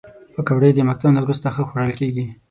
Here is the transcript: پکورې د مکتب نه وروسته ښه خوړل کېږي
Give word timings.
پکورې 0.33 0.69
د 0.73 0.79
مکتب 0.89 1.09
نه 1.15 1.21
وروسته 1.23 1.47
ښه 1.55 1.63
خوړل 1.69 1.91
کېږي 1.99 2.25